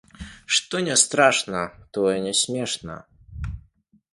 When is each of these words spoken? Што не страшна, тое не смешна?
Што 0.55 0.75
не 0.87 0.95
страшна, 1.01 1.61
тое 1.99 2.15
не 2.25 2.33
смешна? 2.41 2.97